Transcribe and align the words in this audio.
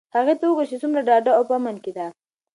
هغې 0.15 0.33
ته 0.39 0.43
وگوره 0.47 0.67
چې 0.71 0.75
څومره 0.81 1.01
ډاډه 1.07 1.31
او 1.37 1.43
په 1.49 1.53
امن 1.59 1.75
کې 1.83 1.91
ده. 1.97 2.07